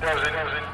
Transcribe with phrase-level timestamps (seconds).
[0.00, 0.68] Good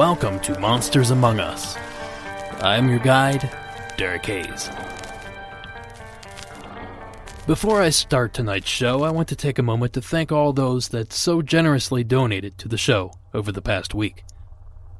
[0.00, 1.76] welcome to Monsters Among Us.
[2.62, 3.54] I'm your guide,
[3.98, 4.70] Derek Hayes.
[7.46, 10.88] Before I start tonight's show, I want to take a moment to thank all those
[10.88, 14.24] that so generously donated to the show over the past week.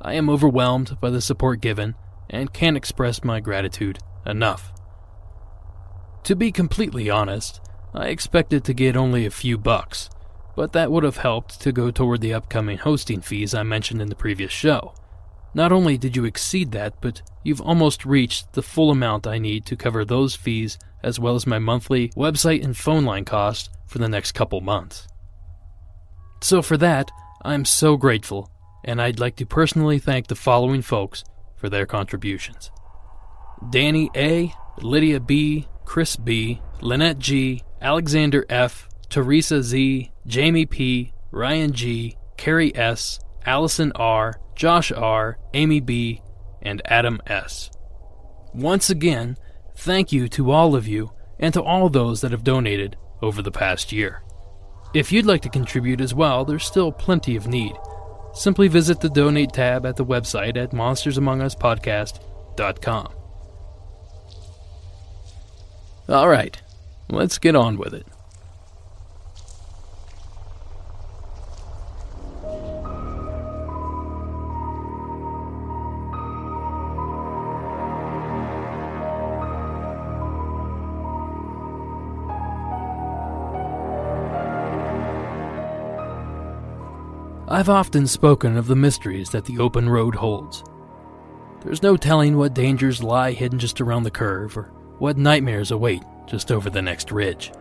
[0.02, 1.94] I am overwhelmed by the support given
[2.28, 4.70] and can't express my gratitude enough.
[6.24, 7.62] To be completely honest,
[7.94, 10.10] I expected to get only a few bucks
[10.60, 14.10] but that would have helped to go toward the upcoming hosting fees I mentioned in
[14.10, 14.92] the previous show.
[15.54, 19.64] Not only did you exceed that, but you've almost reached the full amount I need
[19.64, 23.96] to cover those fees as well as my monthly website and phone line cost for
[23.96, 25.08] the next couple months.
[26.42, 27.10] So for that,
[27.42, 28.50] I'm so grateful,
[28.84, 31.24] and I'd like to personally thank the following folks
[31.56, 32.70] for their contributions.
[33.70, 41.72] Danny A, Lydia B, Chris B, Lynette G, Alexander F, Teresa Z, Jamie P, Ryan
[41.72, 46.22] G, Carrie S, Allison R, Josh R, Amy B,
[46.62, 47.68] and Adam S.
[48.54, 49.36] Once again,
[49.74, 53.50] thank you to all of you and to all those that have donated over the
[53.50, 54.22] past year.
[54.94, 57.74] If you'd like to contribute as well, there's still plenty of need.
[58.32, 63.08] Simply visit the donate tab at the website at monstersamonguspodcast.com.
[66.08, 66.62] All right,
[67.08, 68.06] let's get on with it.
[87.60, 90.64] I've often spoken of the mysteries that the open road holds.
[91.62, 96.02] There's no telling what dangers lie hidden just around the curve or what nightmares await
[96.26, 97.52] just over the next ridge.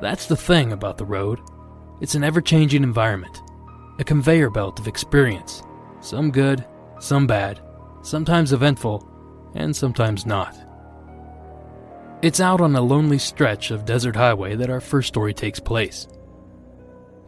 [0.00, 1.38] That's the thing about the road.
[2.00, 3.42] It's an ever changing environment,
[4.00, 5.62] a conveyor belt of experience,
[6.00, 6.66] some good,
[6.98, 7.60] some bad,
[8.02, 9.08] sometimes eventful,
[9.54, 10.58] and sometimes not.
[12.22, 16.08] It's out on a lonely stretch of desert highway that our first story takes place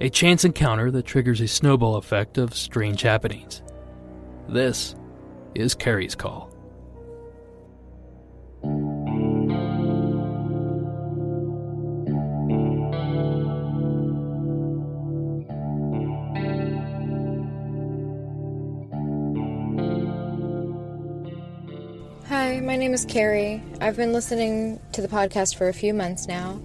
[0.00, 3.62] a chance encounter that triggers a snowball effect of strange happenings.
[4.48, 4.94] This
[5.54, 6.52] is Carrie's Call.
[22.28, 23.62] Hi, my name is Carrie.
[23.80, 26.60] I've been listening to the podcast for a few months now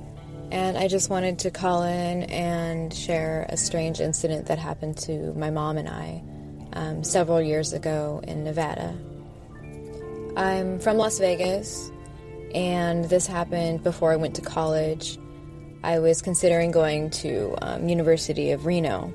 [0.52, 5.34] and I just wanted to call in and share a strange incident that happened to
[5.34, 6.24] my mom and I
[6.74, 8.94] um, several years ago in Nevada.
[10.36, 11.90] I'm from Las Vegas,
[12.54, 15.18] and this happened before I went to college.
[15.84, 19.14] I was considering going to um, University of Reno.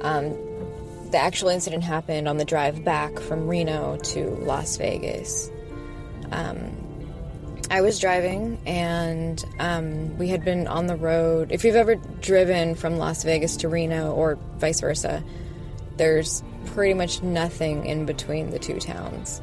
[0.00, 0.30] Um,
[1.10, 5.50] the actual incident happened on the drive back from Reno to Las Vegas.
[6.30, 6.81] Um,
[7.72, 11.50] I was driving and um, we had been on the road.
[11.52, 15.24] If you've ever driven from Las Vegas to Reno or vice versa,
[15.96, 19.40] there's pretty much nothing in between the two towns.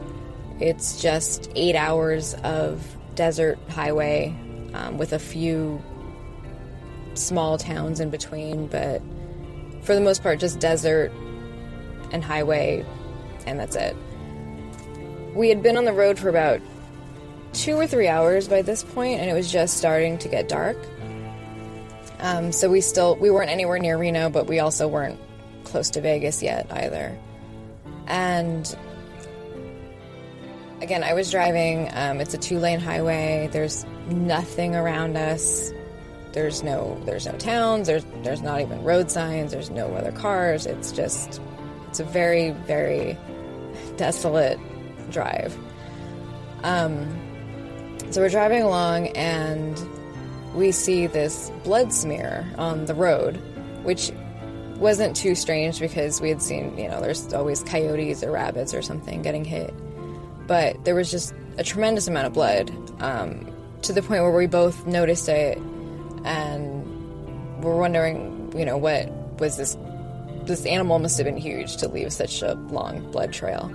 [0.59, 4.37] It's just eight hours of desert highway
[4.75, 5.81] um, with a few
[7.15, 9.01] small towns in between, but
[9.81, 11.11] for the most part, just desert
[12.11, 12.85] and highway,
[13.47, 13.95] and that's it.
[15.33, 16.61] We had been on the road for about
[17.53, 20.77] two or three hours by this point, and it was just starting to get dark.
[22.19, 25.19] Um, so we still we weren't anywhere near Reno, but we also weren't
[25.63, 27.17] close to Vegas yet either.
[28.07, 28.75] And
[30.81, 31.89] again, I was driving.
[31.93, 33.49] Um, it's a two lane highway.
[33.51, 35.71] There's nothing around us.
[36.33, 37.87] There's no there's no towns.
[37.87, 39.51] There's there's not even road signs.
[39.51, 40.65] There's no other cars.
[40.65, 41.41] It's just
[41.87, 43.17] It's a very, very
[43.97, 44.59] desolate
[45.09, 45.57] drive.
[46.63, 47.07] Um,
[48.11, 49.79] so we're driving along and
[50.55, 53.35] we see this blood smear on the road,
[53.83, 54.11] which
[54.77, 58.81] wasn't too strange because we had seen, you know, there's always coyotes or rabbits or
[58.81, 59.73] something getting hit.
[60.47, 63.53] But there was just a tremendous amount of blood um,
[63.83, 65.57] to the point where we both noticed it
[66.23, 69.77] and we're wondering, you know, what was this?
[70.45, 73.69] This animal must have been huge to leave such a long blood trail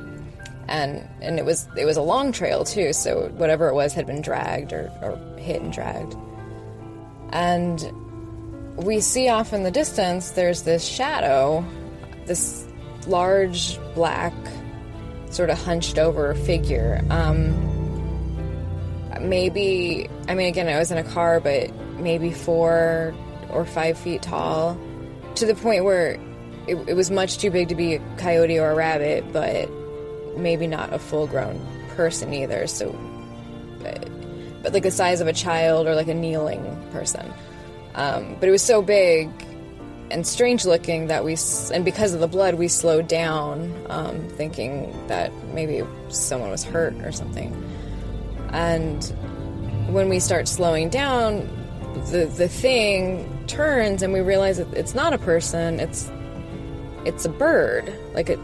[0.68, 4.06] and and it was it was a long trail too so whatever it was had
[4.06, 6.14] been dragged or, or hit and dragged.
[7.30, 7.92] And
[8.76, 11.64] we see off in the distance there's this shadow
[12.26, 12.66] this
[13.06, 14.34] large black
[15.30, 17.04] sort of hunched over figure.
[17.10, 17.72] Um,
[19.20, 23.14] maybe i mean again i was in a car but maybe four
[23.50, 24.78] or five feet tall
[25.34, 26.12] to the point where
[26.66, 29.68] it, it was much too big to be a coyote or a rabbit but
[30.36, 31.60] maybe not a full grown
[31.90, 32.66] person either.
[32.66, 32.90] So,
[33.80, 34.08] but,
[34.62, 37.32] but, like the size of a child or like a kneeling person.
[37.94, 39.30] Um, but it was so big
[40.10, 41.36] and strange looking that we,
[41.72, 46.94] and because of the blood, we slowed down, um, thinking that maybe someone was hurt
[47.04, 47.52] or something.
[48.50, 49.02] And
[49.88, 51.48] when we start slowing down,
[52.10, 55.80] the the thing turns and we realize that it's not a person.
[55.80, 56.10] It's
[57.04, 57.92] it's a bird.
[58.14, 58.38] Like it,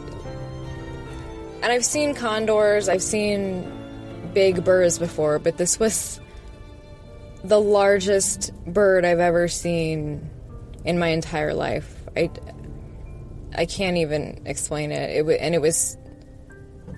[1.63, 3.71] and I've seen condors, I've seen
[4.33, 6.21] big birds before, but this was
[7.45, 10.29] the largest bird I've ever seen
[10.85, 11.95] in my entire life.
[12.17, 12.31] I,
[13.55, 15.11] I can't even explain it.
[15.11, 15.97] It and it was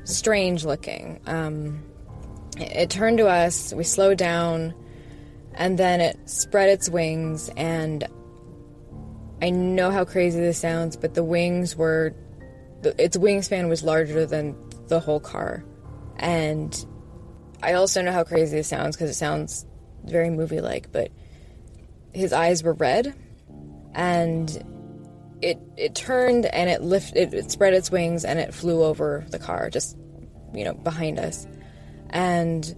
[0.04, 1.20] strange looking.
[1.26, 1.82] Um,
[2.58, 3.72] it, it turned to us.
[3.72, 4.74] We slowed down,
[5.54, 7.50] and then it spread its wings.
[7.56, 8.06] And
[9.40, 12.14] I know how crazy this sounds, but the wings were
[12.82, 14.56] its wingspan was larger than
[14.88, 15.64] the whole car.
[16.16, 16.74] And
[17.62, 19.66] I also know how crazy it sounds because it sounds
[20.04, 21.10] very movie like, but
[22.12, 23.14] his eyes were red
[23.94, 24.64] and
[25.40, 29.38] it it turned and it lifted it spread its wings and it flew over the
[29.38, 29.96] car just
[30.54, 31.46] you know behind us.
[32.10, 32.76] And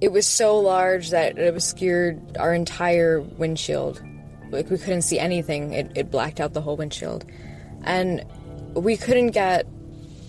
[0.00, 4.02] it was so large that it obscured our entire windshield.
[4.50, 5.72] Like we couldn't see anything.
[5.72, 7.24] It, it blacked out the whole windshield.
[7.82, 8.24] And
[8.74, 9.66] we couldn't get.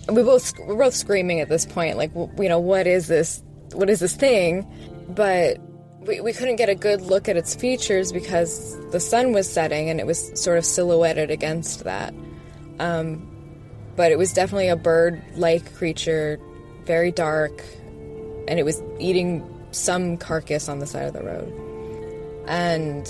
[0.08, 3.42] We both we're both screaming at this point, like you know, what is this?
[3.72, 4.66] What is this thing?
[5.08, 5.58] But
[6.06, 9.90] we, we couldn't get a good look at its features because the sun was setting
[9.90, 12.14] and it was sort of silhouetted against that.
[12.78, 13.28] Um,
[13.96, 16.38] but it was definitely a bird-like creature,
[16.84, 17.64] very dark,
[18.46, 21.52] and it was eating some carcass on the side of the road.
[22.46, 23.06] And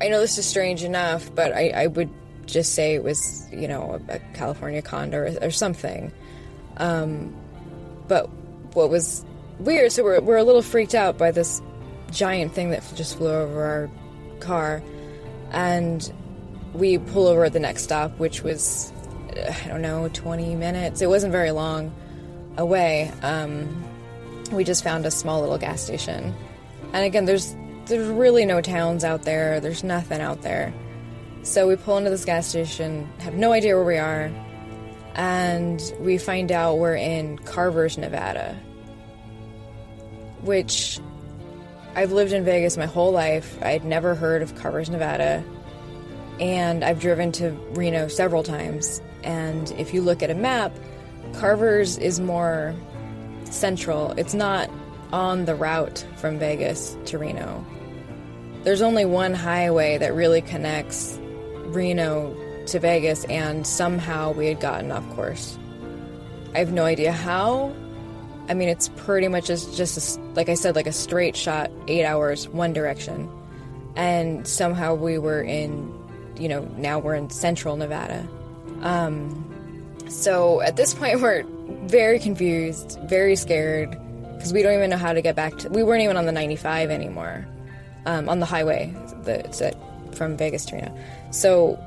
[0.00, 2.10] I know this is strange enough, but I, I would
[2.50, 6.12] just say it was, you know, a, California condor or, or something.
[6.76, 7.34] Um,
[8.08, 8.26] but
[8.74, 9.24] what was
[9.58, 11.60] weird, so we're, we're a little freaked out by this
[12.10, 13.90] giant thing that just flew over our
[14.40, 14.82] car.
[15.52, 16.12] And
[16.72, 18.92] we pull over at the next stop, which was,
[19.36, 21.02] I don't know, 20 minutes.
[21.02, 21.94] It wasn't very long
[22.56, 23.12] away.
[23.22, 23.84] Um,
[24.52, 26.34] we just found a small little gas station.
[26.92, 27.54] And again, there's
[27.86, 29.60] there's really no towns out there.
[29.60, 30.72] There's nothing out there.
[31.42, 34.30] So we pull into this gas station, have no idea where we are,
[35.14, 38.54] and we find out we're in Carver's, Nevada.
[40.42, 41.00] Which
[41.94, 43.58] I've lived in Vegas my whole life.
[43.62, 45.42] I'd never heard of Carver's, Nevada.
[46.38, 49.00] And I've driven to Reno several times.
[49.22, 50.72] And if you look at a map,
[51.34, 52.74] Carver's is more
[53.44, 54.12] central.
[54.12, 54.70] It's not
[55.12, 57.64] on the route from Vegas to Reno.
[58.62, 61.18] There's only one highway that really connects
[61.74, 62.34] Reno
[62.66, 65.58] to Vegas, and somehow we had gotten off course.
[66.54, 67.72] I have no idea how.
[68.48, 71.70] I mean, it's pretty much just, just a, like I said, like a straight shot,
[71.86, 73.30] eight hours, one direction.
[73.94, 75.92] And somehow we were in,
[76.36, 78.26] you know, now we're in central Nevada.
[78.82, 79.46] Um,
[80.08, 81.44] so at this point, we're
[81.86, 83.90] very confused, very scared,
[84.34, 85.68] because we don't even know how to get back to.
[85.68, 87.46] We weren't even on the 95 anymore,
[88.06, 88.92] um, on the highway
[89.24, 89.60] that
[90.14, 90.96] from Vegas to Reno.
[91.30, 91.78] So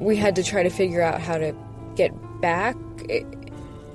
[0.00, 1.54] we had to try to figure out how to
[1.96, 2.76] get back.
[3.08, 3.26] It,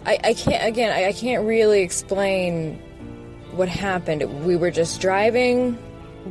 [0.05, 2.81] I, I can't, again, I, I can't really explain
[3.51, 4.45] what happened.
[4.45, 5.77] We were just driving.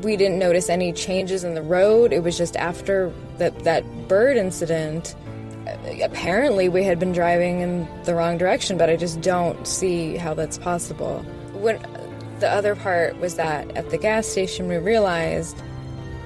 [0.03, 2.13] We didn't notice any changes in the road.
[2.13, 5.15] It was just after that, that bird incident.
[5.67, 10.17] Uh, apparently, we had been driving in the wrong direction, but I just don't see
[10.17, 11.21] how that's possible.
[11.53, 12.03] When uh,
[12.41, 15.61] the other part was that at the gas station, we realized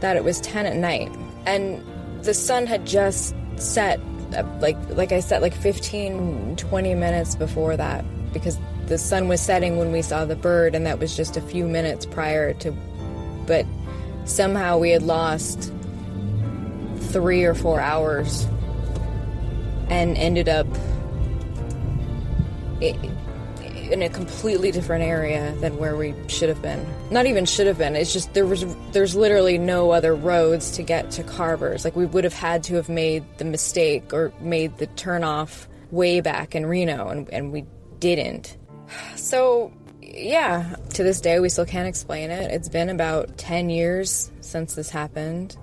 [0.00, 1.10] that it was 10 at night.
[1.46, 1.84] And
[2.22, 4.00] the sun had just set
[4.36, 9.40] uh, like like I said, like 15, 20 minutes before that, because the sun was
[9.40, 12.72] setting when we saw the bird, and that was just a few minutes prior to.
[13.46, 13.66] But
[14.24, 15.72] somehow we had lost
[16.98, 18.46] three or four hours
[19.88, 20.66] and ended up
[23.90, 26.84] in a completely different area than where we should have been.
[27.10, 27.96] Not even should have been.
[27.96, 31.84] It's just there was there's literally no other roads to get to Carver's.
[31.84, 36.20] Like we would have had to have made the mistake or made the turnoff way
[36.20, 37.64] back in Reno and, and we
[37.98, 38.56] didn't.
[39.16, 42.50] So yeah, to this day we still can't explain it.
[42.50, 45.56] It's been about 10 years since this happened.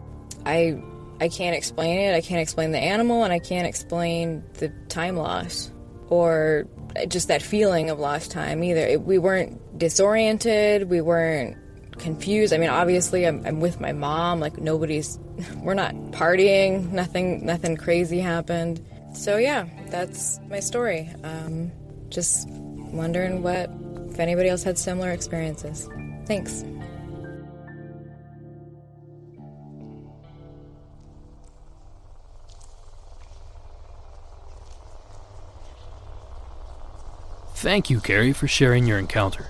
[0.46, 0.82] I
[1.20, 2.16] I can't explain it.
[2.16, 5.72] I can't explain the animal and I can't explain the time loss
[6.10, 6.68] or
[7.06, 9.00] just that feeling of lost time either.
[9.00, 11.58] we weren't disoriented, we weren't
[11.98, 12.54] confused.
[12.54, 14.40] I mean, obviously, I'm, I'm, with my mom.
[14.40, 15.20] Like nobody's,
[15.58, 16.92] we're not partying.
[16.92, 18.84] Nothing, nothing crazy happened.
[19.14, 21.10] So yeah, that's my story.
[21.24, 21.72] Um,
[22.10, 23.70] just wondering what
[24.10, 25.90] if anybody else had similar experiences.
[26.26, 26.64] Thanks.
[37.58, 39.48] Thank you, Carrie, for sharing your encounter.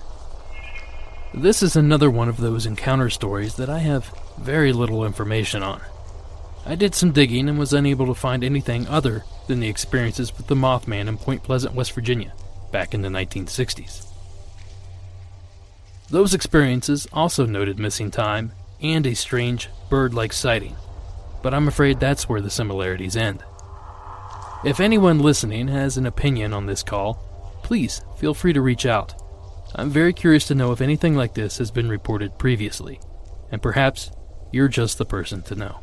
[1.34, 5.82] This is another one of those encounter stories that I have very little information on.
[6.64, 10.46] I did some digging and was unable to find anything other than the experiences with
[10.46, 12.32] the Mothman in Point Pleasant, West Virginia,
[12.72, 14.06] back in the 1960s.
[16.08, 20.76] Those experiences also noted missing time and a strange bird like sighting,
[21.42, 23.44] but I'm afraid that's where the similarities end.
[24.64, 27.27] If anyone listening has an opinion on this call,
[27.68, 29.12] please feel free to reach out.
[29.74, 32.98] I'm very curious to know if anything like this has been reported previously,
[33.52, 34.10] and perhaps
[34.50, 35.78] you're just the person to know.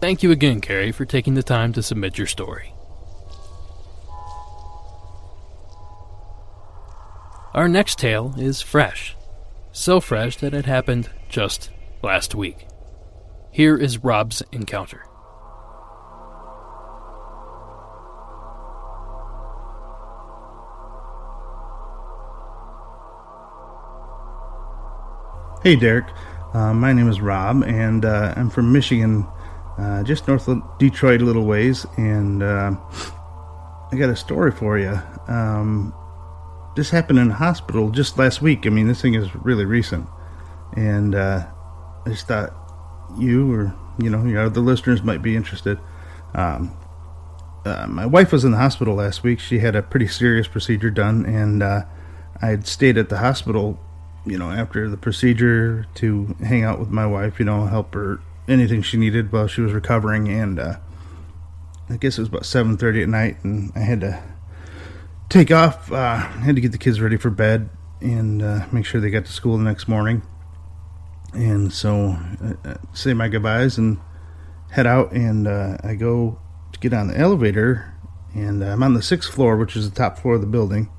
[0.00, 2.72] Thank you again, Carrie, for taking the time to submit your story.
[7.52, 9.14] Our next tale is fresh.
[9.72, 11.68] So fresh that it happened just
[12.02, 12.66] last week.
[13.50, 15.07] Here is Rob's encounter.
[25.64, 26.06] Hey, Derek.
[26.54, 29.26] Uh, my name is Rob, and uh, I'm from Michigan,
[29.76, 31.84] uh, just north of Detroit, a little ways.
[31.96, 32.76] And uh,
[33.90, 35.00] I got a story for you.
[35.26, 35.92] Um,
[36.76, 38.66] this happened in a hospital just last week.
[38.66, 40.06] I mean, this thing is really recent,
[40.76, 41.48] and uh,
[42.06, 42.54] I just thought
[43.18, 45.80] you or you know your other listeners might be interested.
[46.34, 46.70] Um,
[47.64, 49.40] uh, my wife was in the hospital last week.
[49.40, 51.84] She had a pretty serious procedure done, and I
[52.40, 53.80] had stayed at the hospital
[54.30, 58.20] you know, after the procedure to hang out with my wife, you know, help her
[58.46, 60.28] anything she needed while she was recovering.
[60.28, 60.76] And uh,
[61.90, 64.22] I guess it was about 7:30 at night, and I had to
[65.28, 65.92] take off.
[65.92, 67.68] Uh, had to get the kids ready for bed
[68.00, 70.22] and uh, make sure they got to school the next morning.
[71.32, 73.98] And so, uh, uh, say my goodbyes and
[74.70, 75.12] head out.
[75.12, 76.38] And uh, I go
[76.72, 77.94] to get on the elevator,
[78.34, 80.90] and I'm on the sixth floor, which is the top floor of the building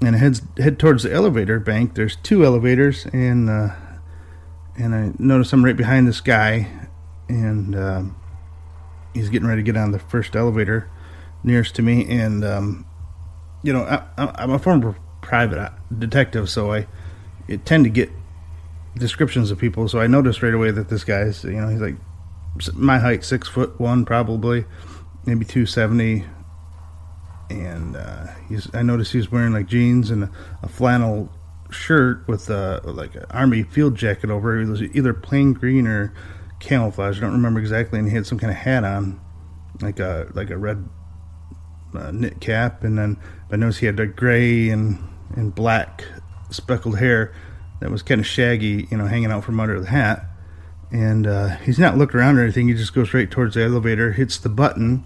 [0.00, 1.94] and heads head towards the elevator bank.
[1.94, 3.70] There's two elevators, and uh,
[4.76, 6.68] and I notice I'm right behind this guy,
[7.28, 8.02] and uh,
[9.14, 10.88] he's getting ready to get on the first elevator
[11.42, 12.06] nearest to me.
[12.08, 12.86] And um,
[13.62, 16.86] you know, I, am a former private detective, so I,
[17.48, 18.10] I tend to get
[18.96, 19.88] descriptions of people.
[19.88, 21.96] So I noticed right away that this guy's, you know, he's like
[22.74, 24.64] my height, six foot one, probably,
[25.26, 26.24] maybe two seventy
[27.50, 30.30] and uh, he's I noticed he was wearing like jeans and a,
[30.62, 31.30] a flannel
[31.70, 34.58] shirt with uh, like an army field jacket over.
[34.58, 36.12] It It was either plain green or
[36.60, 37.18] camouflage.
[37.18, 37.98] I don't remember exactly.
[37.98, 39.20] And he had some kind of hat on,
[39.80, 40.88] like a like a red
[41.94, 42.84] uh, knit cap.
[42.84, 43.16] And then
[43.50, 44.98] I noticed he had a gray and
[45.34, 46.04] and black
[46.50, 47.34] speckled hair
[47.80, 50.24] that was kind of shaggy, you know, hanging out from under the hat.
[50.90, 52.68] And uh, he's not looking around or anything.
[52.68, 55.04] He just goes right towards the elevator, hits the button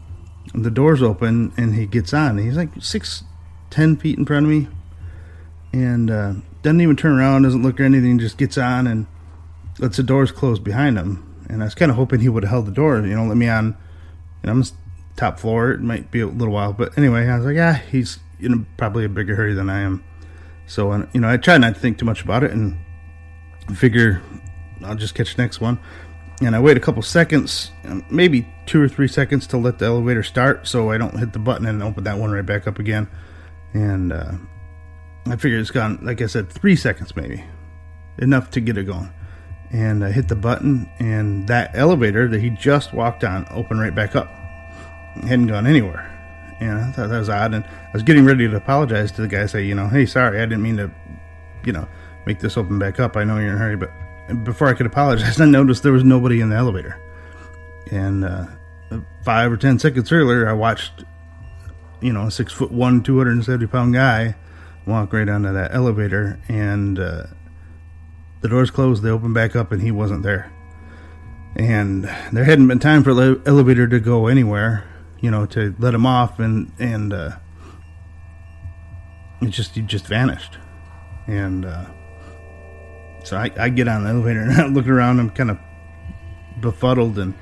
[0.55, 2.39] the doors open and he gets on.
[2.39, 3.25] He's like six,
[3.71, 4.69] ten feet in front of me,
[5.73, 9.07] and uh, doesn't even turn around, doesn't look or anything, just gets on and
[9.79, 11.29] lets the doors close behind him.
[11.49, 13.37] And I was kind of hoping he would have held the door, you know, let
[13.37, 13.77] me on.
[14.43, 14.65] And I'm
[15.17, 15.73] top floor.
[15.73, 19.05] It might be a little while, but anyway, I was like, yeah, he's in probably
[19.05, 20.05] a bigger hurry than I am.
[20.67, 22.79] So, you know, I try not to think too much about it and
[23.75, 24.23] figure
[24.83, 25.79] I'll just catch the next one
[26.41, 27.71] and I wait a couple seconds,
[28.11, 31.39] maybe two or three seconds to let the elevator start so I don't hit the
[31.39, 33.09] button and open that one right back up again.
[33.75, 34.33] And uh,
[35.27, 37.45] I figure it's gone, like I said, three seconds maybe,
[38.19, 39.13] enough to get it going.
[39.71, 43.95] And I hit the button, and that elevator that he just walked on opened right
[43.95, 44.29] back up.
[45.17, 46.09] It hadn't gone anywhere.
[46.61, 47.55] And I thought that was odd.
[47.55, 50.39] And I was getting ready to apologize to the guy, say, you know, hey, sorry,
[50.39, 50.91] I didn't mean to,
[51.65, 51.89] you know,
[52.27, 53.17] make this open back up.
[53.17, 53.91] I know you're in a hurry, but
[54.33, 57.01] before I could apologize, I noticed there was nobody in the elevator.
[57.91, 58.47] And uh,
[59.25, 61.05] five or ten seconds earlier, I watched,
[62.01, 64.35] you know, a six foot one, 270 pound guy
[64.87, 66.41] walk right onto that elevator.
[66.49, 67.25] And uh,
[68.41, 70.53] the doors closed, they opened back up, and he wasn't there.
[71.55, 74.85] And there hadn't been time for the elevator to go anywhere,
[75.21, 77.37] you know, to let him off, and and uh,
[79.43, 80.57] it just he just vanished.
[81.27, 81.85] And uh,
[83.25, 85.21] so I, I get on the elevator and I look around.
[85.21, 85.59] I'm kind of
[86.61, 87.35] befuddled, and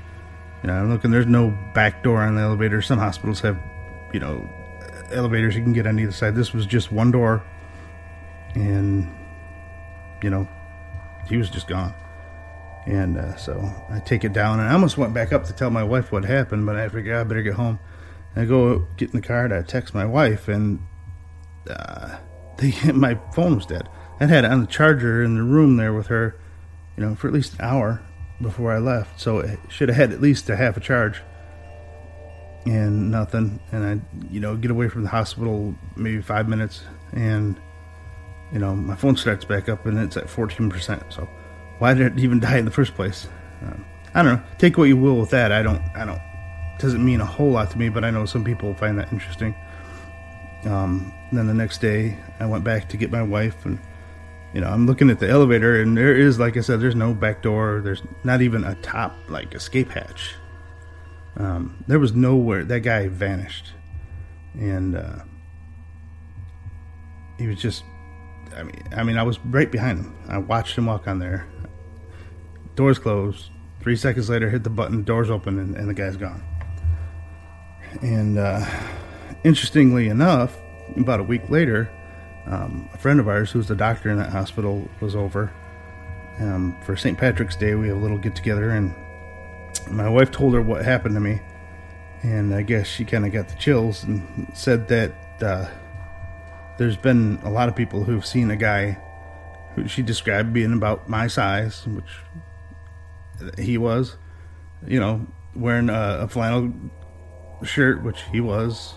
[0.63, 1.11] you know, I'm looking.
[1.11, 2.81] There's no back door on the elevator.
[2.81, 3.59] Some hospitals have,
[4.13, 4.47] you know,
[5.11, 6.35] elevators you can get on either side.
[6.35, 7.43] This was just one door,
[8.55, 9.09] and
[10.21, 10.47] you know,
[11.27, 11.93] he was just gone.
[12.85, 15.69] And uh, so I take it down, and I almost went back up to tell
[15.69, 17.79] my wife what happened, but I figured I better get home.
[18.33, 20.79] And I go get in the car, and I text my wife, and
[21.69, 22.17] uh,
[22.57, 23.87] they, my phone was dead.
[24.21, 26.35] I had it on the charger in the room there with her,
[26.95, 28.01] you know, for at least an hour
[28.39, 29.19] before I left.
[29.19, 31.21] So it should have had at least a half a charge.
[32.65, 33.59] And nothing.
[33.71, 37.59] And I, you know, get away from the hospital maybe five minutes, and
[38.53, 41.11] you know, my phone starts back up, and it's at 14%.
[41.11, 41.27] So
[41.79, 43.27] why did it even die in the first place?
[43.63, 44.43] Um, I don't know.
[44.59, 45.51] Take what you will with that.
[45.51, 45.81] I don't.
[45.95, 46.21] I don't.
[46.77, 49.55] Doesn't mean a whole lot to me, but I know some people find that interesting.
[50.65, 53.79] Um, then the next day, I went back to get my wife, and
[54.53, 57.13] you know, I'm looking at the elevator, and there is, like I said, there's no
[57.13, 57.81] back door.
[57.83, 60.35] There's not even a top like escape hatch.
[61.37, 62.65] Um, there was nowhere.
[62.65, 63.73] That guy vanished,
[64.53, 65.19] and uh,
[67.37, 67.83] he was just.
[68.55, 70.17] I mean, I mean, I was right behind him.
[70.27, 71.47] I watched him walk on there.
[72.75, 73.49] Doors closed.
[73.79, 75.03] Three seconds later, hit the button.
[75.03, 76.43] Doors open, and, and the guy's gone.
[78.01, 78.65] And uh,
[79.45, 80.57] interestingly enough,
[80.97, 81.89] about a week later,
[82.47, 85.51] um, a friend of ours who's the doctor in that hospital was over
[86.39, 87.17] um, for St.
[87.17, 87.75] Patrick's Day.
[87.75, 88.93] We have a little get together, and
[89.89, 91.41] my wife told her what happened to me,
[92.23, 95.69] and I guess she kind of got the chills and said that uh,
[96.77, 98.97] there's been a lot of people who've seen a guy
[99.75, 104.17] who she described being about my size, which he was,
[104.85, 106.73] you know, wearing a, a flannel
[107.63, 108.95] shirt, which he was,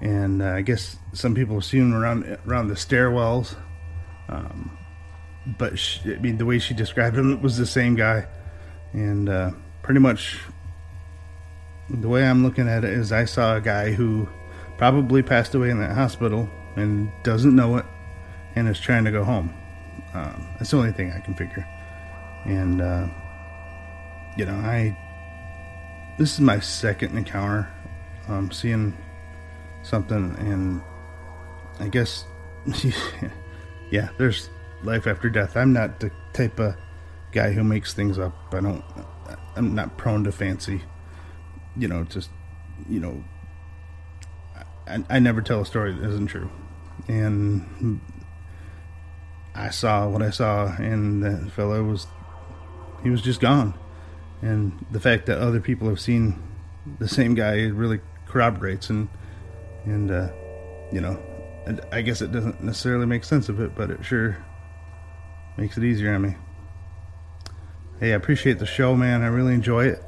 [0.00, 3.54] and uh, I guess some people seen him around around the stairwells.
[4.28, 4.76] Um,
[5.58, 8.26] but she, I mean, the way she described him was the same guy,
[8.92, 9.50] and uh,
[9.82, 10.38] pretty much
[11.88, 14.28] the way I'm looking at it is, I saw a guy who
[14.76, 17.86] probably passed away in that hospital and doesn't know it,
[18.54, 19.54] and is trying to go home.
[20.14, 21.66] Um, that's the only thing I can figure,
[22.44, 23.08] and uh,
[24.36, 24.96] you know, I
[26.18, 27.68] this is my second encounter
[28.28, 28.96] um, seeing
[29.88, 30.82] something, and
[31.80, 32.24] I guess,
[33.90, 34.50] yeah, there's
[34.82, 35.56] life after death.
[35.56, 36.76] I'm not the type of
[37.32, 38.34] guy who makes things up.
[38.52, 38.84] I don't.
[39.56, 40.82] I'm not prone to fancy.
[41.76, 42.30] You know, just
[42.88, 43.24] you know.
[44.86, 46.50] I, I never tell a story that isn't true,
[47.08, 48.00] and
[49.54, 52.06] I saw what I saw, and that fellow was
[53.02, 53.74] he was just gone.
[54.40, 56.40] And the fact that other people have seen
[56.98, 59.08] the same guy really corroborates and
[59.88, 60.28] and uh,
[60.92, 61.20] you know,
[61.92, 64.36] I guess it doesn't necessarily make sense of it, but it sure
[65.56, 66.36] makes it easier on me.
[68.00, 69.22] Hey, I appreciate the show, man.
[69.22, 70.02] I really enjoy it.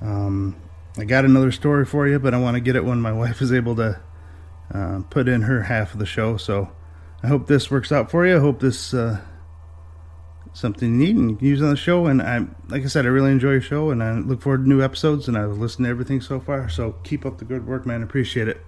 [0.00, 0.56] Um,
[0.96, 3.42] I got another story for you, but I want to get it when my wife
[3.42, 4.00] is able to
[4.72, 6.36] uh, put in her half of the show.
[6.36, 6.70] So
[7.22, 8.36] I hope this works out for you.
[8.36, 9.20] I hope this uh,
[10.52, 12.06] something you need and use on the show.
[12.06, 14.68] And I, like I said, I really enjoy your show, and I look forward to
[14.68, 15.28] new episodes.
[15.28, 16.68] And I've listened to everything so far.
[16.68, 18.02] So keep up the good work, man.
[18.02, 18.64] Appreciate it.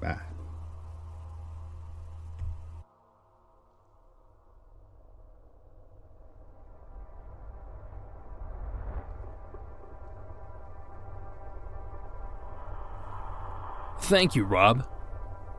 [0.00, 0.18] Bye.
[14.02, 14.86] Thank you, Rob.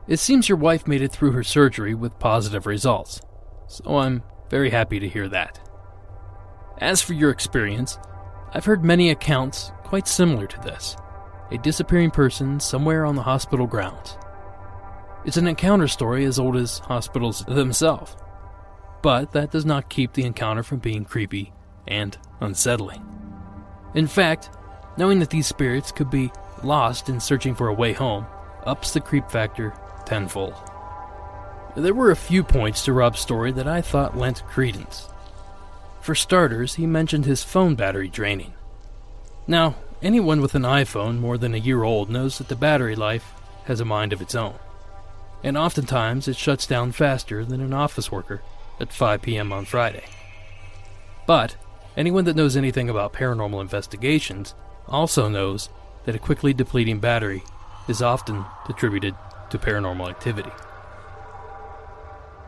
[0.06, 3.20] It seems your wife made it through her surgery with positive results,
[3.66, 5.58] so I'm very happy to hear that.
[6.78, 7.98] As for your experience,
[8.52, 10.96] I've heard many accounts quite similar to this
[11.50, 14.18] a disappearing person somewhere on the hospital grounds.
[15.24, 18.16] It's an encounter story as old as hospitals themselves,
[19.02, 21.52] but that does not keep the encounter from being creepy
[21.86, 23.02] and unsettling.
[23.94, 24.50] In fact,
[24.96, 26.30] knowing that these spirits could be
[26.62, 28.26] lost in searching for a way home
[28.64, 29.74] ups the creep factor
[30.06, 30.54] tenfold.
[31.76, 35.08] There were a few points to Rob's story that I thought lent credence.
[36.00, 38.54] For starters, he mentioned his phone battery draining.
[39.46, 43.32] Now, Anyone with an iPhone more than a year old knows that the battery life
[43.64, 44.52] has a mind of its own.
[45.44, 48.42] And oftentimes it shuts down faster than an office worker
[48.80, 49.52] at 5 p.m.
[49.52, 50.04] on Friday.
[51.26, 51.56] But
[51.96, 54.54] anyone that knows anything about paranormal investigations
[54.88, 55.68] also knows
[56.06, 57.42] that a quickly depleting battery
[57.88, 59.14] is often attributed
[59.50, 60.50] to paranormal activity.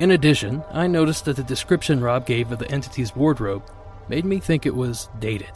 [0.01, 3.63] In addition, I noticed that the description Rob gave of the entity's wardrobe
[4.09, 5.53] made me think it was dated.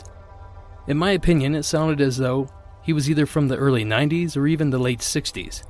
[0.86, 2.48] In my opinion, it sounded as though
[2.82, 5.62] he was either from the early 90s or even the late 60s.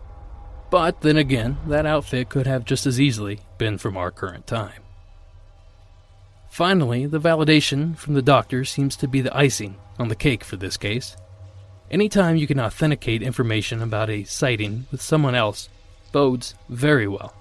[0.70, 4.82] But then again, that outfit could have just as easily been from our current time.
[6.48, 10.56] Finally, the validation from the doctor seems to be the icing on the cake for
[10.56, 11.16] this case.
[11.90, 15.68] Anytime you can authenticate information about a sighting with someone else
[16.12, 17.34] bodes very well.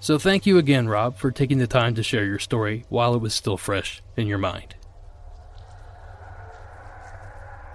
[0.00, 3.20] So thank you again, Rob, for taking the time to share your story while it
[3.20, 4.74] was still fresh in your mind.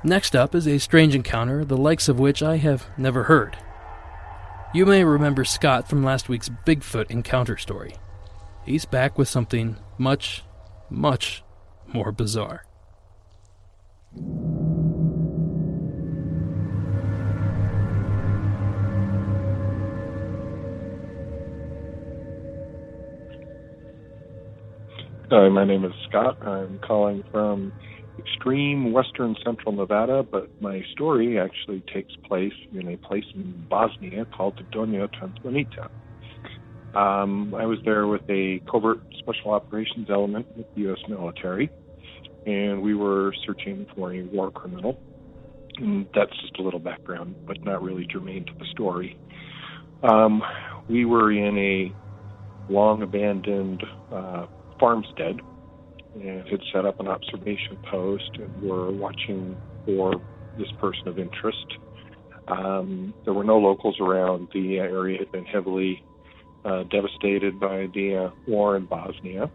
[0.04, 3.58] Next up is a strange encounter, the likes of which I have never heard.
[4.74, 7.94] You may remember Scott from last week's Bigfoot encounter story.
[8.66, 10.46] He's back with something much,
[10.90, 11.44] much
[11.88, 12.64] more bizarre.
[25.30, 26.42] Hi, my name is Scott.
[26.48, 27.74] I'm calling from
[28.20, 34.26] extreme western central Nevada, but my story actually takes place in a place in Bosnia
[34.26, 35.90] called Donja Transplanica.
[36.96, 41.00] Um, I was there with a covert special operations element with the U.S.
[41.08, 41.70] military,
[42.46, 45.00] and we were searching for a war criminal.
[45.78, 49.18] And that's just a little background, but not really germane to the story.
[50.04, 50.44] Um,
[50.90, 54.48] we were in a long abandoned uh,
[54.80, 55.40] farmstead
[56.16, 60.14] and had set up an observation post and were watching for
[60.58, 61.66] this person of interest.
[62.48, 64.50] Um, there were no locals around.
[64.54, 66.04] The area had been heavily
[66.66, 69.50] uh, devastated by the uh, war in Bosnia,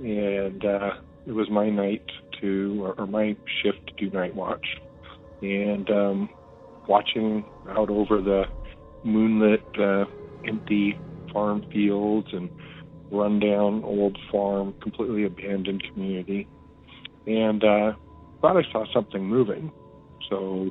[0.00, 0.90] and uh,
[1.26, 2.04] it was my night
[2.40, 4.66] to, or my shift to do night watch,
[5.42, 6.28] and um,
[6.88, 8.44] watching out over the
[9.04, 10.04] moonlit, uh,
[10.46, 10.98] empty
[11.32, 12.50] farm fields and
[13.10, 16.46] rundown old farm, completely abandoned community,
[17.26, 17.92] and uh,
[18.40, 19.72] thought I saw something moving.
[20.28, 20.70] So,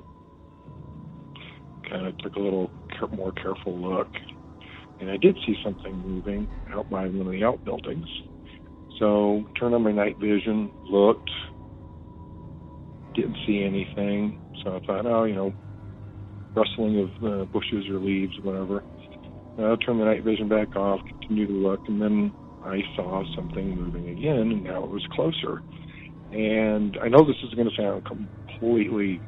[1.90, 2.72] kind of took a little
[3.12, 4.08] more careful look,
[5.00, 8.08] and I did see something moving out by one of the outbuildings.
[9.00, 11.30] So, turned on my night vision, looked,
[13.16, 14.40] didn't see anything.
[14.64, 15.54] So I thought, oh, you know,
[16.56, 18.84] rustling of uh, bushes or leaves, whatever.
[19.58, 22.34] I turned the night vision back off, continued to look, and then
[22.64, 25.62] I saw something moving again, and now it was closer.
[26.32, 29.22] And I know this is going to sound completely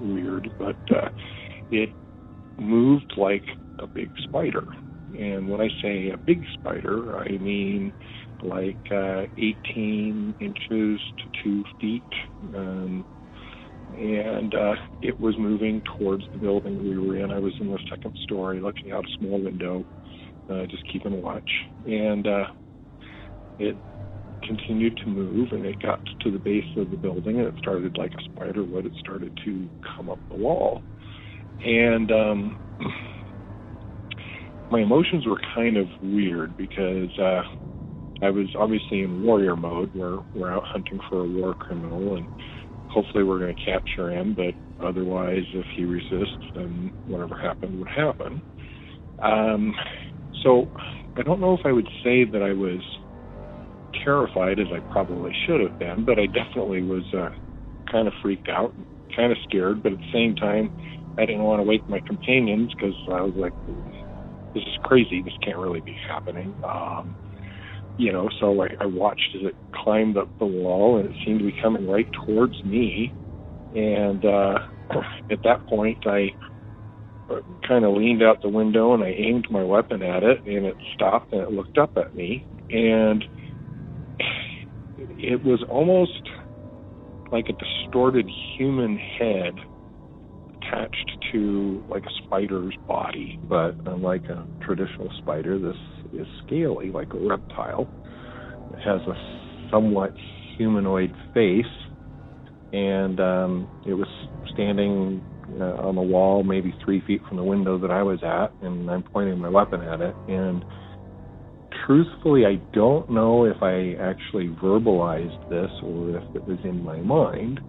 [0.00, 1.08] weird, but uh,
[1.70, 1.90] it
[2.58, 3.44] moved like
[3.78, 4.64] a big spider.
[5.18, 7.92] And when I say a big spider, I mean
[8.42, 12.02] like uh, 18 inches to two feet.
[12.54, 13.04] Um,
[13.92, 17.30] and uh, it was moving towards the building we were in.
[17.30, 19.84] I was in the second story, looking out a small window,
[20.48, 21.48] uh, just keeping watch,
[21.84, 22.44] and uh,
[23.58, 23.78] it
[24.42, 27.96] continued to move, and it got to the base of the building, and it started
[27.96, 28.86] like a spider would.
[28.86, 30.82] It started to come up the wall,
[31.60, 32.58] and um,
[34.70, 37.10] my emotions were kind of weird because.
[37.18, 37.42] Uh,
[38.22, 39.90] I was obviously in warrior mode.
[39.94, 42.26] We're we're out hunting for a war criminal, and
[42.96, 44.54] hopefully we're going to capture him, but
[44.84, 48.42] otherwise, if he resists, then whatever happened would happen.
[49.22, 49.74] Um,
[50.42, 50.70] so
[51.18, 52.80] I don't know if I would say that I was
[54.02, 57.28] terrified as I probably should have been, but I definitely was uh,
[57.92, 58.72] kind of freaked out,
[59.14, 60.70] kind of scared, but at the same time,
[61.18, 63.52] I didn't want to wake my companions because I was like,
[64.54, 65.20] this is crazy.
[65.20, 66.54] This can't really be happening.
[66.64, 67.14] Um,
[67.98, 71.40] you know, so I, I watched as it climbed up the wall, and it seemed
[71.40, 73.12] to be coming right towards me.
[73.74, 74.58] And uh,
[75.30, 76.28] at that point, I
[77.66, 80.76] kind of leaned out the window and I aimed my weapon at it, and it
[80.94, 83.24] stopped and it looked up at me, and
[84.98, 86.12] it was almost
[87.32, 89.54] like a distorted human head
[90.62, 95.76] attached to like a spider's body, but unlike a traditional spider, this
[96.12, 97.88] is scaly like a reptile.
[98.72, 99.14] It has a
[99.70, 100.12] somewhat
[100.56, 101.64] humanoid face,
[102.72, 104.08] and um, it was
[104.52, 105.22] standing
[105.60, 108.90] uh, on the wall, maybe three feet from the window that I was at, and
[108.90, 110.14] I'm pointing my weapon at it.
[110.28, 110.64] And
[111.86, 116.98] truthfully, I don't know if I actually verbalized this or if it was in my
[116.98, 117.60] mind,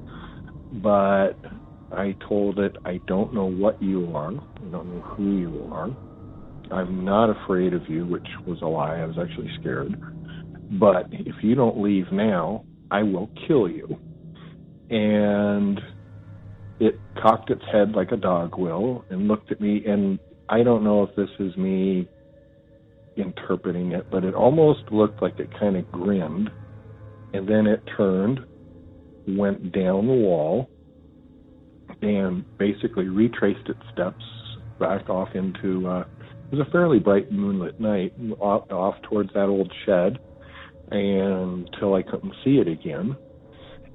[0.81, 1.33] but
[1.91, 4.31] I told it, I don't know what you are.
[4.31, 5.89] I don't know who you are.
[6.71, 8.97] I'm not afraid of you, which was a lie.
[8.97, 9.95] I was actually scared.
[10.79, 13.97] But if you don't leave now, I will kill you.
[14.89, 15.79] And
[16.79, 19.83] it cocked its head like a dog will and looked at me.
[19.85, 22.07] And I don't know if this is me
[23.15, 26.49] interpreting it, but it almost looked like it kind of grinned.
[27.33, 28.39] And then it turned,
[29.27, 30.69] went down the wall,
[32.01, 34.23] and basically retraced its steps
[34.79, 36.03] back off into uh,
[36.49, 40.19] it was a fairly bright moonlit night off, off towards that old shed
[40.91, 43.17] until I couldn't see it again.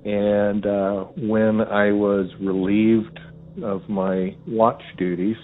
[0.05, 3.19] And uh, when I was relieved
[3.63, 5.37] of my watch duties,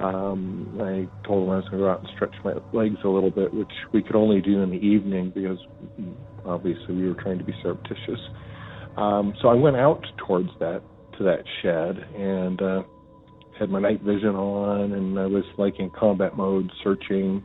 [0.00, 3.08] um, I told him I was going to go out and stretch my legs a
[3.08, 5.58] little bit, which we could only do in the evening because
[6.44, 8.20] obviously we were trying to be surreptitious.
[8.96, 10.82] Um, so I went out towards that
[11.18, 12.82] to that shed and uh,
[13.58, 17.42] had my night vision on, and I was like in combat mode, searching.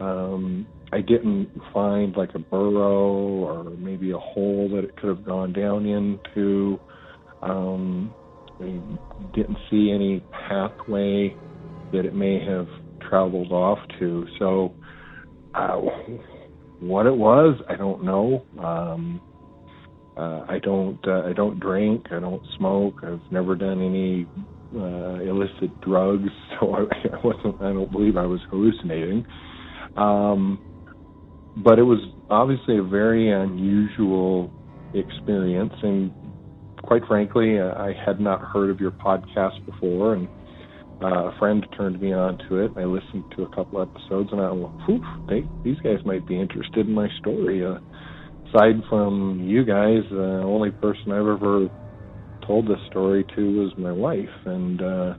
[0.00, 5.24] Um, I didn't find like a burrow or maybe a hole that it could have
[5.24, 6.78] gone down into.
[7.42, 8.14] Um,
[8.60, 8.80] I
[9.34, 11.36] didn't see any pathway
[11.92, 12.68] that it may have
[13.08, 14.26] traveled off to.
[14.38, 14.74] So,
[15.54, 15.80] uh,
[16.80, 18.44] what it was, I don't know.
[18.62, 19.20] Um,
[20.16, 22.06] uh, I don't uh, I don't drink.
[22.12, 23.00] I don't smoke.
[23.02, 24.26] I've never done any
[24.74, 26.28] uh, illicit drugs,
[26.60, 26.80] so I,
[27.14, 27.60] I wasn't.
[27.60, 29.24] I don't believe I was hallucinating.
[29.96, 30.58] Um,
[31.56, 34.50] but it was obviously a very unusual
[34.94, 36.10] experience, and
[36.82, 40.28] quite frankly, uh, I had not heard of your podcast before, and
[41.02, 42.72] uh, a friend turned me on to it.
[42.76, 46.40] I listened to a couple episodes, and I went, "Phew, they, these guys might be
[46.40, 47.78] interested in my story." Uh,
[48.48, 51.68] aside from you guys, the only person I've ever
[52.46, 55.14] told this story to was my wife, and uh,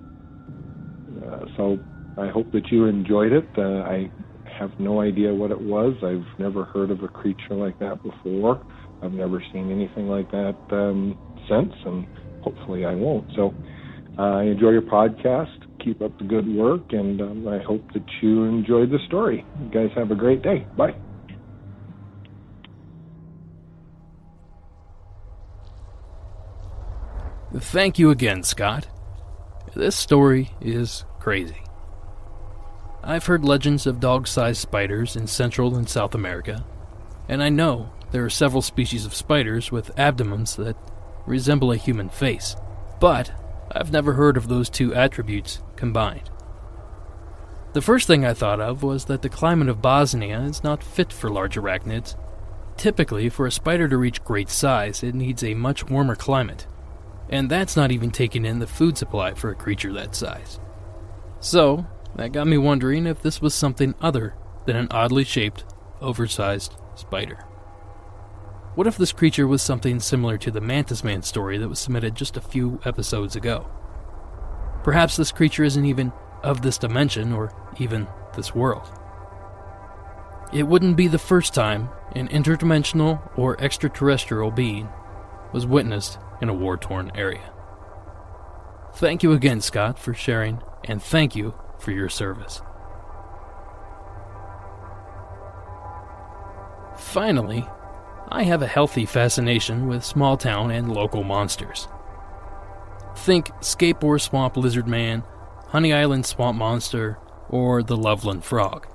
[1.25, 1.79] uh, so
[2.17, 3.49] I hope that you enjoyed it.
[3.57, 4.11] Uh, I
[4.59, 5.95] have no idea what it was.
[6.03, 8.61] I've never heard of a creature like that before.
[9.01, 11.17] I've never seen anything like that um,
[11.49, 12.07] since, and
[12.41, 13.27] hopefully I won't.
[13.35, 13.55] So
[14.17, 15.47] uh, enjoy your podcast.
[15.83, 19.45] Keep up the good work, and um, I hope that you enjoyed the story.
[19.59, 20.67] You guys have a great day.
[20.75, 20.95] Bye.
[27.58, 28.88] Thank you again, Scott.
[29.74, 31.62] This story is crazy.
[33.02, 36.65] I've heard legends of dog sized spiders in Central and South America,
[37.30, 40.76] and I know there are several species of spiders with abdomens that
[41.26, 42.58] resemble a human face,
[43.00, 43.32] but
[43.72, 46.30] I've never heard of those two attributes combined.
[47.72, 51.13] The first thing I thought of was that the climate of Bosnia is not fit
[51.13, 52.15] for large arachnids.
[52.76, 56.68] Typically, for a spider to reach great size, it needs a much warmer climate,
[57.29, 60.59] and that's not even taking in the food supply for a creature that size.
[61.39, 61.85] So,
[62.15, 64.35] that got me wondering if this was something other
[64.65, 65.65] than an oddly shaped,
[66.01, 67.45] oversized spider.
[68.75, 72.15] What if this creature was something similar to the Mantis Man story that was submitted
[72.15, 73.69] just a few episodes ago?
[74.83, 76.11] Perhaps this creature isn't even
[76.43, 78.88] of this dimension or even this world.
[80.53, 84.89] It wouldn't be the first time an interdimensional or extraterrestrial being
[85.51, 87.52] was witnessed in a war torn area.
[88.95, 92.62] Thank you again, Scott, for sharing, and thank you for your service.
[96.98, 97.65] Finally,
[98.30, 101.88] I have a healthy fascination with small town and local monsters.
[103.17, 105.24] Think Scape Ore Swamp Lizard Man,
[105.67, 107.19] Honey Island Swamp Monster,
[107.50, 108.88] or the Loveland Frog.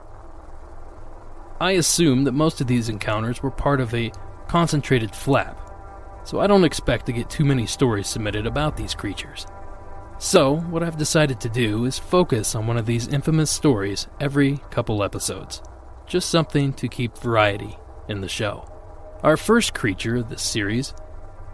[1.61, 4.13] I assume that most of these encounters were part of a
[4.49, 5.70] concentrated flap
[6.25, 9.47] so I don't expect to get too many stories submitted about these creatures.
[10.19, 14.59] So, what I've decided to do is focus on one of these infamous stories every
[14.71, 15.63] couple episodes.
[16.07, 17.79] Just something to keep variety
[18.09, 18.71] in the show.
[19.23, 20.93] Our first creature of this series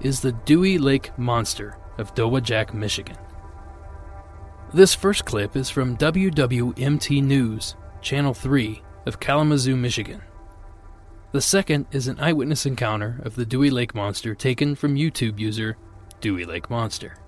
[0.01, 3.17] is the Dewey Lake Monster of Dowagiac, Michigan.
[4.75, 10.23] This first clip is from WWMT News, Channel 3 of Kalamazoo, Michigan.
[11.37, 15.77] The second is an eyewitness encounter of the Dewey Lake Monster taken from YouTube user
[16.23, 17.19] Dewey Lake Monster.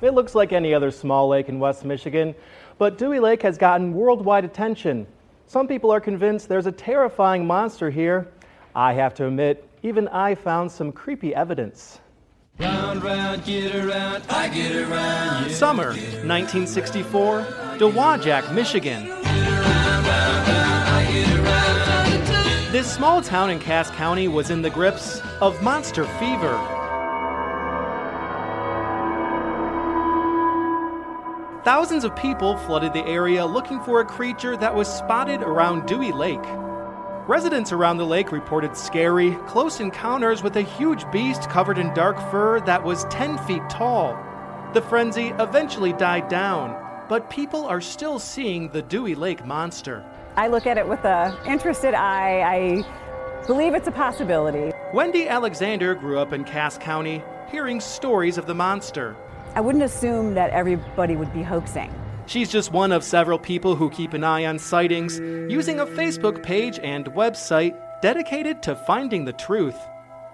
[0.00, 2.34] It looks like any other small lake in West Michigan,
[2.78, 5.06] but Dewey Lake has gotten worldwide attention.
[5.46, 8.32] Some people are convinced there's a terrifying monster here.
[8.74, 12.00] I have to admit, even I found some creepy evidence.
[12.58, 15.50] Round, round, get around, I get around.
[15.50, 17.40] Yeah, Summer, 1964,
[17.76, 19.23] Dowagiac, Michigan.
[22.84, 26.54] His small town in Cass County was in the grips of monster fever.
[31.64, 36.12] Thousands of people flooded the area looking for a creature that was spotted around Dewey
[36.12, 36.44] Lake.
[37.26, 42.18] Residents around the lake reported scary, close encounters with a huge beast covered in dark
[42.30, 44.14] fur that was 10 feet tall.
[44.74, 46.76] The frenzy eventually died down,
[47.08, 50.04] but people are still seeing the Dewey Lake monster.
[50.36, 52.42] I look at it with an interested eye.
[52.42, 54.72] I believe it's a possibility.
[54.92, 59.16] Wendy Alexander grew up in Cass County, hearing stories of the monster.
[59.54, 61.94] I wouldn't assume that everybody would be hoaxing.
[62.26, 66.42] She's just one of several people who keep an eye on sightings using a Facebook
[66.42, 69.76] page and website dedicated to finding the truth.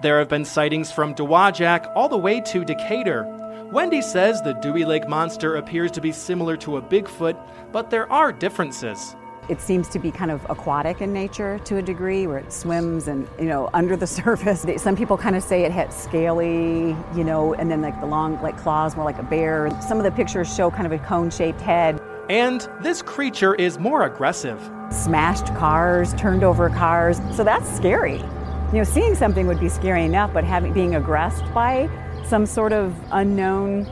[0.00, 3.26] There have been sightings from Dowagiac all the way to Decatur.
[3.70, 7.38] Wendy says the Dewey Lake monster appears to be similar to a Bigfoot,
[7.70, 9.14] but there are differences.
[9.48, 13.08] It seems to be kind of aquatic in nature to a degree, where it swims
[13.08, 14.64] and you know under the surface.
[14.82, 18.40] Some people kind of say it had scaly, you know, and then like the long
[18.42, 19.70] like claws, more like a bear.
[19.80, 22.00] Some of the pictures show kind of a cone-shaped head.
[22.28, 24.60] And this creature is more aggressive.
[24.90, 27.20] Smashed cars, turned over cars.
[27.34, 28.18] So that's scary.
[28.18, 31.90] You know, seeing something would be scary enough, but having being aggressed by
[32.24, 33.90] some sort of unknown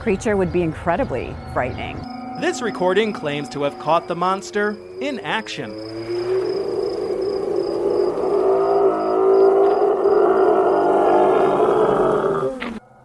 [0.00, 2.17] creature would be incredibly frightening.
[2.40, 5.72] This recording claims to have caught the monster in action.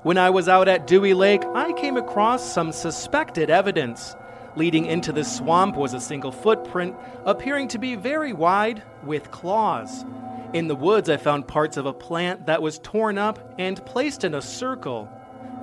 [0.04, 4.16] When I was out at Dewey Lake, I came across some suspected evidence.
[4.56, 10.06] Leading into the swamp was a single footprint, appearing to be very wide, with claws.
[10.54, 14.24] In the woods, I found parts of a plant that was torn up and placed
[14.24, 15.10] in a circle.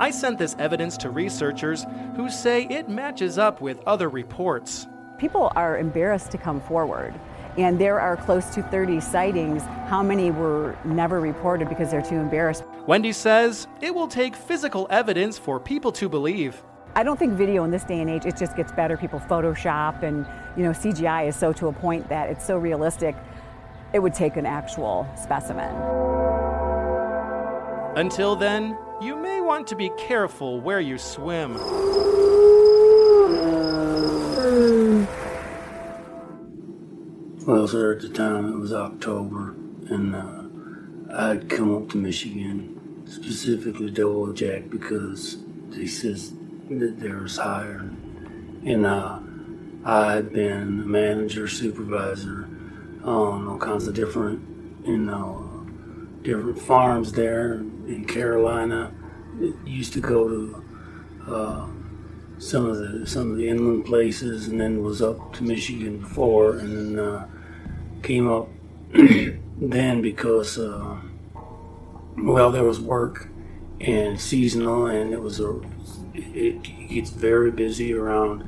[0.01, 1.85] I sent this evidence to researchers
[2.17, 4.89] who say it matches up with other reports.
[5.19, 7.13] People are embarrassed to come forward.
[7.59, 9.63] And there are close to 30 sightings.
[9.89, 12.65] How many were never reported because they're too embarrassed?
[12.87, 16.63] Wendy says it will take physical evidence for people to believe.
[16.95, 18.97] I don't think video in this day and age it just gets better.
[18.97, 23.15] People Photoshop and you know CGI is so to a point that it's so realistic.
[23.93, 26.39] It would take an actual specimen.
[27.96, 31.55] Until then, you may want to be careful where you swim.
[37.44, 39.57] Well, sir, at the time it was October,
[39.88, 45.38] and uh, I had come up to Michigan, specifically Dowagiac, because
[45.70, 46.33] they says
[46.70, 47.90] that there was higher,
[48.64, 49.18] and uh,
[49.85, 52.48] I had been a manager, supervisor
[53.03, 54.42] on all kinds of different,
[54.87, 55.66] you know,
[56.22, 58.92] different farms there in Carolina.
[59.40, 60.64] It used to go to
[61.26, 61.66] uh,
[62.38, 66.57] some of the some of the inland places, and then was up to Michigan before,
[66.59, 67.29] and then uh,
[68.03, 68.48] came up
[68.92, 70.96] then because uh,
[72.16, 73.29] well there was work
[73.81, 75.61] and seasonal, and it was a
[76.14, 78.44] it, it gets very busy around.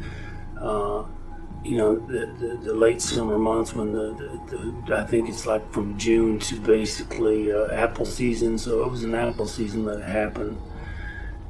[1.64, 4.12] You know the, the, the, late summer months when the,
[4.48, 8.58] the, the, I think it's like from June to basically uh, apple season.
[8.58, 10.58] So it was an apple season that happened,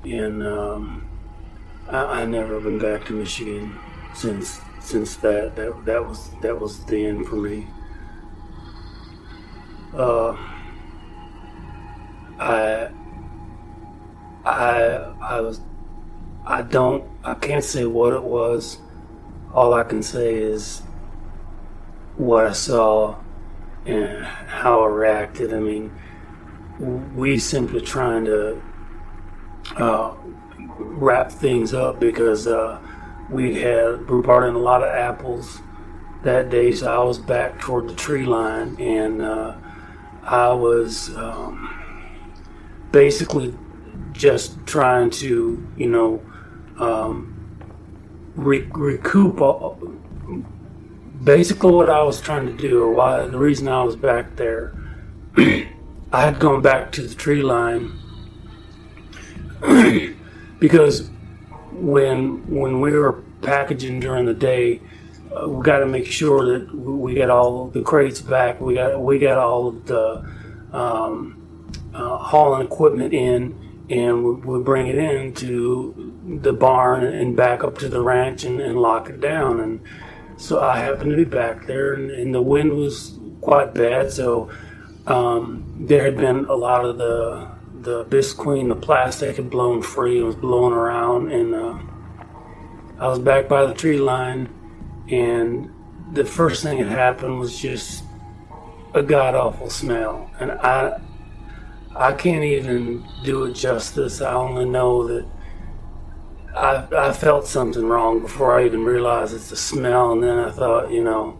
[0.05, 1.09] and um,
[1.89, 3.79] I, I never been back to Michigan
[4.15, 7.67] since since that that that was that was the end for me.
[9.95, 10.37] Uh,
[12.39, 12.91] I
[14.45, 15.61] I I was
[16.45, 18.79] I don't I can't say what it was.
[19.55, 20.83] All I can say is
[22.17, 23.17] what I saw
[23.85, 25.53] and how I reacted.
[25.53, 25.93] I mean,
[27.15, 28.63] we simply trying to
[29.77, 30.15] uh,
[30.79, 32.81] wrap things up because uh,
[33.31, 35.61] we had we brought in a lot of apples
[36.23, 39.57] that day, so I was back toward the tree line, and uh,
[40.23, 41.69] I was um,
[42.93, 43.55] basically
[44.13, 46.23] just trying to, you know,
[46.79, 47.32] um,
[48.37, 49.41] re- recoup.
[49.41, 49.79] All,
[51.23, 54.73] basically, what I was trying to do, or why the reason I was back there,
[55.37, 55.67] I
[56.13, 57.93] had gone back to the tree line
[60.59, 61.11] because
[61.73, 64.81] when when we were packaging during the day,
[65.35, 68.61] uh, we got to make sure that we get all the crates back.
[68.61, 70.29] We got we got all of the
[70.73, 77.65] um, uh, hauling equipment in, and we, we bring it into the barn and back
[77.65, 79.61] up to the ranch and, and lock it down.
[79.61, 79.81] And
[80.37, 84.13] so I happened to be back there, and, and the wind was quite bad.
[84.13, 84.51] So
[85.07, 87.51] um, there had been a lot of the
[87.83, 90.21] the Visqueen, the plastic had blown free.
[90.21, 91.79] It was blowing around, and uh,
[93.01, 94.49] I was back by the tree line,
[95.11, 95.69] and
[96.13, 98.05] the first thing that happened was just
[98.95, 101.01] a god awful smell, and I
[101.97, 104.21] I can't even do it justice.
[104.21, 105.27] I only know that
[106.55, 110.51] I, I felt something wrong before I even realized it's a smell, and then I
[110.51, 111.39] thought, you know,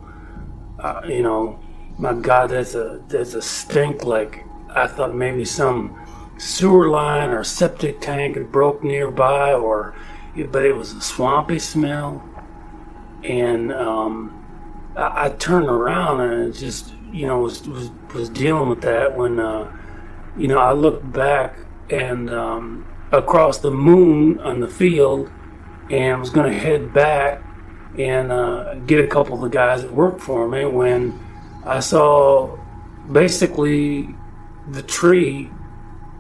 [0.79, 1.61] uh, you know,
[1.99, 4.05] my God, that's a that's a stink.
[4.05, 5.99] Like I thought maybe some
[6.39, 9.95] sewer line or septic tank had broke nearby, or
[10.51, 12.27] but it was a swampy smell,
[13.23, 14.45] and um,
[14.97, 19.39] I, I, turned around and just you know was was, was dealing with that when
[19.39, 19.71] uh,
[20.39, 21.57] you know I looked back
[21.91, 22.31] and.
[22.31, 25.31] Um, across the moon on the field
[25.91, 27.43] and was going to head back
[27.99, 31.19] and uh, get a couple of the guys that worked for me when
[31.65, 32.59] I saw
[33.11, 34.15] basically
[34.71, 35.51] the tree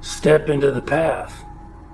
[0.02, 1.44] step into the path.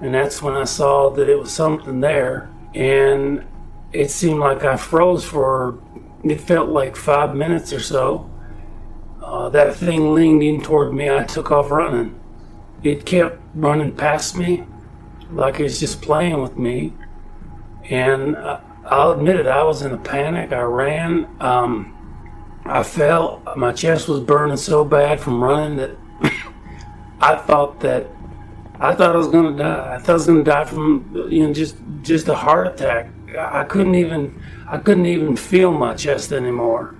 [0.00, 2.50] And that's when I saw that it was something there.
[2.74, 3.46] And
[3.92, 5.80] it seemed like I froze for,
[6.24, 8.30] it felt like five minutes or so.
[9.22, 11.10] Uh, that thing leaned in toward me.
[11.10, 12.18] I took off running.
[12.82, 14.64] It kept running past me
[15.30, 16.94] like it's just playing with me.
[17.84, 20.52] And uh, I'll admit it, I was in a panic.
[20.52, 21.28] I ran.
[21.40, 21.94] Um,
[22.64, 23.42] I fell.
[23.56, 25.96] My chest was burning so bad from running that
[27.20, 28.06] I thought that
[28.80, 29.94] I thought I was to die.
[29.94, 33.10] I thought I was to die from you know just just a heart attack.
[33.38, 36.94] I couldn't even I couldn't even feel my chest anymore.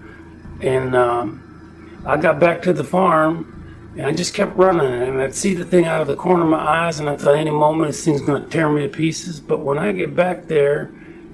[0.61, 3.58] And um, I got back to the farm
[3.99, 6.51] and I just kept running, and I'd see the thing out of the corner of
[6.51, 9.41] my eyes, and I thought any moment this thing's going to tear me to pieces.
[9.41, 10.93] But when I get back there,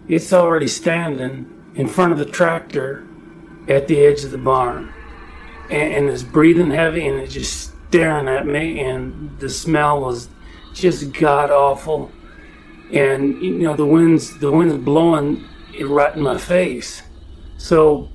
[0.09, 3.07] it's already standing in front of the tractor
[3.69, 4.95] at the edge of the barn,
[5.71, 10.31] and, and it's breathing heavy, and it's just staring at me, and the smell was
[10.73, 12.11] just god awful,
[12.91, 15.45] and you know the winds the wind's blowing
[15.77, 17.03] it right in my face,
[17.59, 18.09] so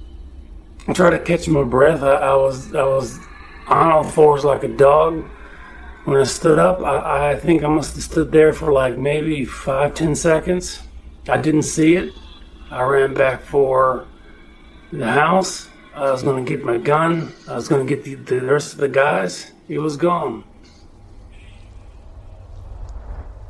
[0.88, 2.02] I tried to catch my breath.
[2.02, 3.20] I, I was I was
[3.70, 5.26] on all fours like a dog.
[6.06, 9.46] When I stood up, I, I think I must have stood there for like maybe
[9.46, 10.82] five, ten seconds.
[11.28, 12.14] I didn't see it.
[12.72, 14.08] I ran back for
[14.92, 15.70] the house.
[15.94, 17.34] I was going to get my gun.
[17.48, 19.52] I was going to get the, the rest of the guys.
[19.68, 20.44] It was gone.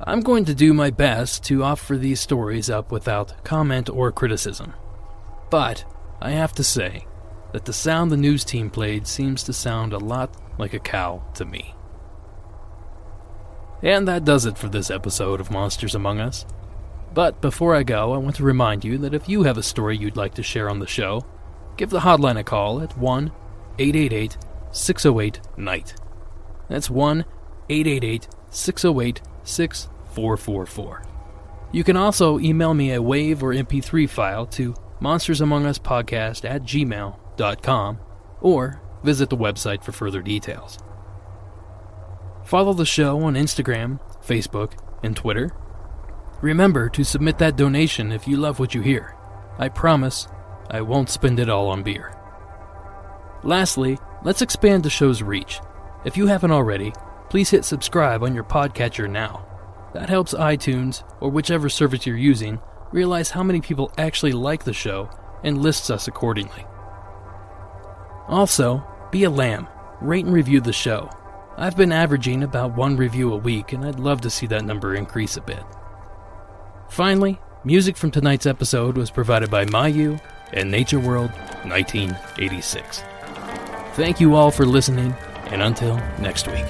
[0.01, 4.74] I'm going to do my best to offer these stories up without comment or criticism.
[5.49, 5.86] But
[6.22, 7.05] I have to say,
[7.51, 11.23] that the sound the news team played seems to sound a lot like a cow
[11.35, 11.73] to me.
[13.81, 16.45] And that does it for this episode of Monsters Among Us.
[17.13, 19.97] But before I go, I want to remind you that if you have a story
[19.97, 21.25] you'd like to share on the show,
[21.77, 23.31] give the hotline a call at 1
[23.79, 24.37] 888
[24.71, 25.95] 608 NIGHT.
[26.67, 27.25] That's 1
[27.69, 31.03] 888 608 6444.
[31.71, 37.15] You can also email me a WAV or MP3 file to monstersamonguspodcast at gmail
[38.41, 40.77] or visit the website for further details.
[42.43, 44.73] Follow the show on Instagram, Facebook,
[45.03, 45.55] and Twitter.
[46.41, 49.15] Remember to submit that donation if you love what you hear.
[49.57, 50.27] I promise
[50.69, 52.15] I won't spend it all on beer.
[53.43, 55.59] Lastly, let's expand the show's reach.
[56.05, 56.93] If you haven't already,
[57.29, 59.45] please hit subscribe on your podcatcher now.
[59.93, 62.59] That helps iTunes, or whichever service you're using,
[62.91, 65.09] realize how many people actually like the show
[65.43, 66.65] and lists us accordingly.
[68.30, 69.67] Also, be a lamb.
[70.01, 71.09] Rate and review the show.
[71.57, 74.95] I've been averaging about one review a week, and I'd love to see that number
[74.95, 75.63] increase a bit.
[76.89, 80.21] Finally, music from tonight's episode was provided by Mayu
[80.53, 81.32] and Nature World
[81.63, 83.03] 1986.
[83.95, 85.13] Thank you all for listening,
[85.47, 86.65] and until next week.